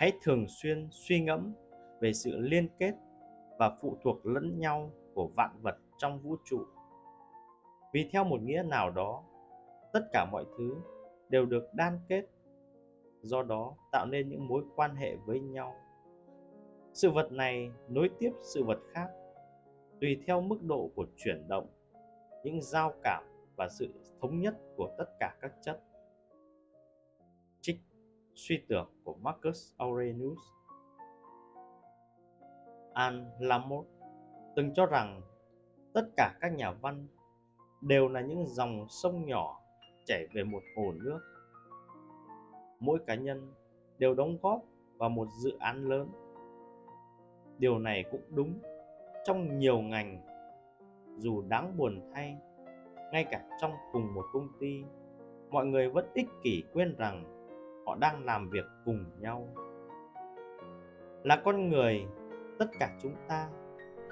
hãy 0.00 0.12
thường 0.22 0.46
xuyên 0.48 0.88
suy 0.90 1.20
ngẫm 1.20 1.52
về 2.00 2.12
sự 2.12 2.38
liên 2.38 2.68
kết 2.78 2.94
và 3.58 3.76
phụ 3.80 3.96
thuộc 4.02 4.26
lẫn 4.26 4.58
nhau 4.58 4.90
của 5.14 5.28
vạn 5.36 5.50
vật 5.62 5.76
trong 5.98 6.20
vũ 6.20 6.36
trụ. 6.44 6.58
Vì 7.92 8.08
theo 8.12 8.24
một 8.24 8.42
nghĩa 8.42 8.62
nào 8.62 8.90
đó, 8.90 9.24
tất 9.92 10.00
cả 10.12 10.26
mọi 10.32 10.44
thứ 10.58 10.76
đều 11.28 11.46
được 11.46 11.64
đan 11.74 11.98
kết, 12.08 12.24
do 13.22 13.42
đó 13.42 13.74
tạo 13.92 14.06
nên 14.06 14.28
những 14.28 14.48
mối 14.48 14.64
quan 14.76 14.96
hệ 14.96 15.16
với 15.16 15.40
nhau. 15.40 15.74
Sự 16.92 17.10
vật 17.10 17.32
này 17.32 17.70
nối 17.88 18.10
tiếp 18.18 18.32
sự 18.42 18.64
vật 18.64 18.78
khác, 18.92 19.08
tùy 20.00 20.22
theo 20.26 20.40
mức 20.40 20.62
độ 20.62 20.90
của 20.94 21.06
chuyển 21.16 21.48
động, 21.48 21.66
những 22.44 22.60
giao 22.62 22.92
cảm 23.02 23.24
và 23.56 23.68
sự 23.68 23.94
thống 24.20 24.40
nhất 24.40 24.54
của 24.76 24.94
tất 24.98 25.06
cả 25.20 25.34
các 25.40 25.52
chất 25.62 25.80
suy 28.40 28.58
tưởng 28.68 28.88
của 29.04 29.14
Marcus 29.14 29.72
Aurelius. 29.76 30.38
An 32.92 33.30
Lamott 33.38 33.86
từng 34.56 34.74
cho 34.74 34.86
rằng 34.86 35.20
tất 35.92 36.02
cả 36.16 36.34
các 36.40 36.52
nhà 36.52 36.72
văn 36.72 37.06
đều 37.80 38.08
là 38.08 38.20
những 38.20 38.46
dòng 38.46 38.86
sông 38.88 39.26
nhỏ 39.26 39.60
chảy 40.06 40.26
về 40.34 40.44
một 40.44 40.62
hồ 40.76 40.92
nước. 40.92 41.20
Mỗi 42.80 42.98
cá 43.06 43.14
nhân 43.14 43.52
đều 43.98 44.14
đóng 44.14 44.38
góp 44.42 44.62
vào 44.96 45.08
một 45.08 45.28
dự 45.42 45.56
án 45.58 45.88
lớn. 45.88 46.08
Điều 47.58 47.78
này 47.78 48.04
cũng 48.10 48.22
đúng 48.28 48.58
trong 49.24 49.58
nhiều 49.58 49.78
ngành, 49.78 50.20
dù 51.18 51.42
đáng 51.42 51.76
buồn 51.76 52.10
thay, 52.14 52.36
ngay 53.12 53.24
cả 53.30 53.48
trong 53.60 53.72
cùng 53.92 54.14
một 54.14 54.24
công 54.32 54.48
ty, 54.60 54.84
mọi 55.50 55.66
người 55.66 55.90
vẫn 55.90 56.10
ích 56.14 56.28
kỷ 56.42 56.62
quên 56.72 56.96
rằng 56.98 57.39
họ 57.90 57.96
đang 58.00 58.24
làm 58.24 58.50
việc 58.50 58.64
cùng 58.84 59.04
nhau. 59.18 59.48
Là 61.22 61.42
con 61.44 61.68
người, 61.68 62.06
tất 62.58 62.66
cả 62.78 62.98
chúng 63.02 63.14
ta 63.28 63.50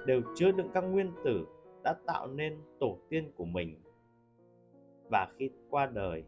đều 0.07 0.23
chứa 0.37 0.53
đựng 0.53 0.71
các 0.75 0.81
nguyên 0.81 1.13
tử 1.25 1.47
đã 1.85 1.95
tạo 2.07 2.27
nên 2.27 2.59
tổ 2.81 2.99
tiên 3.09 3.33
của 3.37 3.45
mình. 3.45 3.81
Và 5.11 5.29
khi 5.37 5.51
qua 5.71 5.87
đời, 5.87 6.25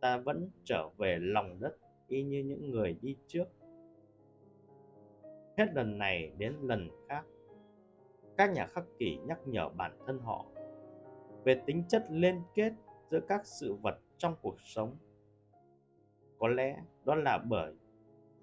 ta 0.00 0.18
vẫn 0.18 0.50
trở 0.64 0.88
về 0.98 1.18
lòng 1.20 1.60
đất 1.60 1.76
y 2.08 2.22
như 2.22 2.42
những 2.42 2.70
người 2.70 2.96
đi 3.02 3.16
trước. 3.26 3.44
Hết 5.56 5.66
lần 5.74 5.98
này 5.98 6.32
đến 6.38 6.54
lần 6.62 6.88
khác, 7.08 7.24
các 8.36 8.52
nhà 8.52 8.66
khắc 8.66 8.84
kỷ 8.98 9.18
nhắc 9.26 9.38
nhở 9.46 9.68
bản 9.68 9.92
thân 10.06 10.18
họ 10.18 10.44
về 11.44 11.62
tính 11.66 11.84
chất 11.88 12.06
liên 12.10 12.42
kết 12.54 12.72
giữa 13.10 13.20
các 13.28 13.46
sự 13.46 13.74
vật 13.82 13.98
trong 14.18 14.34
cuộc 14.42 14.56
sống 14.60 14.96
có 16.38 16.48
lẽ 16.48 16.82
đó 17.04 17.14
là 17.14 17.38
bởi 17.38 17.74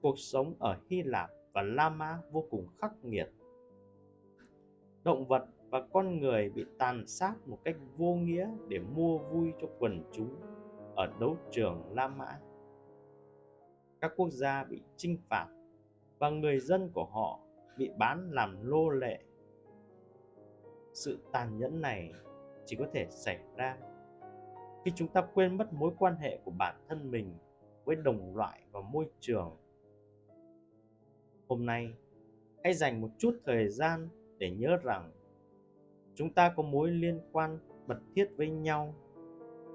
cuộc 0.02 0.20
sống 0.20 0.54
ở 0.60 0.78
hy 0.90 1.04
lạp 1.04 1.30
và 1.54 1.62
la 1.62 1.90
mã 1.90 2.20
vô 2.32 2.46
cùng 2.50 2.68
khắc 2.78 2.92
nghiệt 3.04 3.32
động 5.04 5.26
vật 5.28 5.46
và 5.70 5.82
con 5.94 6.20
người 6.20 6.50
bị 6.50 6.66
tàn 6.78 7.08
sát 7.08 7.34
một 7.46 7.60
cách 7.64 7.76
vô 7.98 8.14
nghĩa 8.14 8.50
để 8.68 8.80
mua 8.80 9.18
vui 9.18 9.54
cho 9.62 9.68
quần 9.80 10.04
chúng 10.12 10.36
ở 10.96 11.14
đấu 11.20 11.38
trường 11.52 11.84
La 11.92 12.08
Mã. 12.08 12.40
Các 14.02 14.12
quốc 14.18 14.30
gia 14.30 14.64
bị 14.64 14.82
chinh 14.98 15.18
phạt 15.30 15.48
và 16.20 16.30
người 16.30 16.60
dân 16.60 16.90
của 16.94 17.06
họ 17.06 17.40
bị 17.78 17.92
bán 17.98 18.32
làm 18.32 18.58
lô 18.62 18.90
lệ. 18.90 19.20
Sự 20.94 21.20
tàn 21.32 21.58
nhẫn 21.58 21.82
này 21.82 22.12
chỉ 22.66 22.76
có 22.76 22.86
thể 22.94 23.08
xảy 23.10 23.40
ra 23.56 23.78
khi 24.86 24.92
chúng 24.96 25.08
ta 25.08 25.22
quên 25.34 25.58
mất 25.58 25.74
mối 25.74 25.92
quan 25.98 26.16
hệ 26.16 26.40
của 26.44 26.52
bản 26.52 26.76
thân 26.88 27.12
mình 27.12 27.34
với 27.86 27.96
đồng 27.96 28.36
loại 28.36 28.62
và 28.72 28.82
môi 28.82 29.06
trường. 29.20 29.58
Hôm 31.48 31.66
nay, 31.66 31.94
hãy 32.64 32.74
dành 32.74 33.02
một 33.02 33.10
chút 33.18 33.40
thời 33.46 33.70
gian 33.70 34.10
để 34.38 34.52
nhớ 34.52 34.78
rằng 34.84 35.12
chúng 36.16 36.34
ta 36.34 36.54
có 36.56 36.64
mối 36.64 36.92
liên 36.92 37.20
quan 37.32 37.60
mật 37.88 37.98
thiết 38.16 38.30
với 38.38 38.50
nhau 38.50 38.94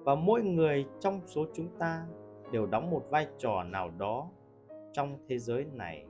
và 0.04 0.14
mỗi 0.14 0.42
người 0.42 0.86
trong 1.00 1.20
số 1.26 1.46
chúng 1.54 1.68
ta 1.78 2.06
đều 2.52 2.66
đóng 2.66 2.90
một 2.90 3.06
vai 3.10 3.26
trò 3.38 3.62
nào 3.62 3.90
đó 3.98 4.30
trong 4.92 5.18
thế 5.28 5.38
giới 5.38 5.64
này 5.64 6.06